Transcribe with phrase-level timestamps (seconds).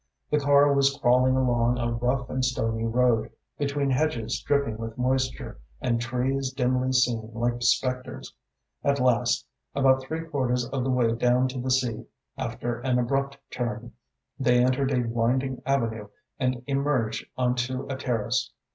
[0.31, 5.59] The car was crawling along a rough and stony road, between hedges dripping with moisture
[5.79, 8.33] and trees dimly seen like spectres.
[8.83, 9.45] At last,
[9.75, 13.91] about three quarters of the way down to the sea, after an abrupt turn,
[14.39, 16.07] they entered a winding avenue
[16.39, 18.51] and emerged on to a terrace.